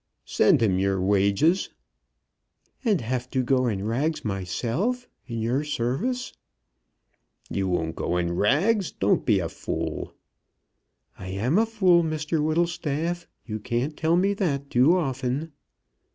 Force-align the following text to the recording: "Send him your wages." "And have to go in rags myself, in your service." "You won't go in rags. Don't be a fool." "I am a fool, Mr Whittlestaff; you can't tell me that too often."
"Send 0.25 0.63
him 0.63 0.79
your 0.79 0.99
wages." 0.99 1.69
"And 2.83 3.01
have 3.01 3.29
to 3.29 3.43
go 3.43 3.67
in 3.67 3.85
rags 3.85 4.25
myself, 4.25 5.07
in 5.27 5.43
your 5.43 5.63
service." 5.63 6.33
"You 7.51 7.67
won't 7.67 7.95
go 7.97 8.17
in 8.17 8.33
rags. 8.35 8.91
Don't 8.91 9.27
be 9.27 9.37
a 9.37 9.47
fool." 9.47 10.15
"I 11.19 11.27
am 11.27 11.59
a 11.59 11.67
fool, 11.67 12.01
Mr 12.01 12.43
Whittlestaff; 12.43 13.27
you 13.45 13.59
can't 13.59 13.95
tell 13.95 14.15
me 14.17 14.33
that 14.33 14.71
too 14.71 14.97
often." 14.97 15.51